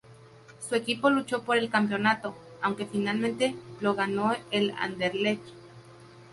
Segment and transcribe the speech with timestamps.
[0.67, 5.45] Su equipo luchó por el campeonato, aunque finalmente lo ganó el Anderlecht.